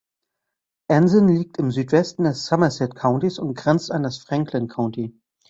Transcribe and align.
Anson 0.89 1.27
liegt 1.27 1.57
im 1.59 1.69
Südwesten 1.69 2.23
des 2.23 2.47
Somerset 2.47 2.95
Countys 2.95 3.37
und 3.37 3.53
grenzt 3.53 3.91
an 3.91 4.01
das 4.01 4.17
Franklin 4.17 4.67
County. 4.67 5.15